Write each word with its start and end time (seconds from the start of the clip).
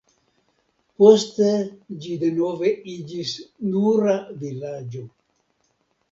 Poste 1.01 1.49
ĝi 2.05 2.15
denove 2.23 2.71
iĝis 2.93 3.33
nura 3.75 4.15
vilaĝo. 4.39 5.03